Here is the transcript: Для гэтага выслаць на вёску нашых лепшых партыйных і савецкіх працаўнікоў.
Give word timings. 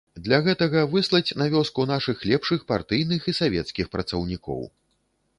Для 0.25 0.37
гэтага 0.45 0.79
выслаць 0.93 1.35
на 1.41 1.45
вёску 1.55 1.85
нашых 1.91 2.23
лепшых 2.29 2.63
партыйных 2.71 3.27
і 3.33 3.35
савецкіх 3.41 3.91
працаўнікоў. 3.97 4.65